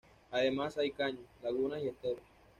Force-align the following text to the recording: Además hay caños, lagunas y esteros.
Además 0.31 0.79
hay 0.79 0.89
caños, 0.89 1.21
lagunas 1.43 1.79
y 1.83 1.89
esteros. 1.89 2.23